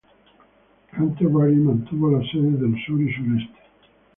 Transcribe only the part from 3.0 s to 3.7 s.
sureste.